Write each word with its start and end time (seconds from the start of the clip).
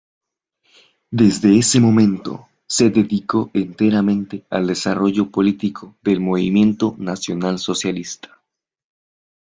Desde 1.11 1.59
ese 1.59 1.79
momento 1.79 2.47
se 2.65 2.89
dedicó 2.89 3.51
enteramente 3.53 4.43
al 4.49 4.65
desarrollo 4.65 5.29
político 5.29 5.95
del 6.01 6.19
Movimiento 6.21 6.95
Nacionalsocialista. 6.97 8.41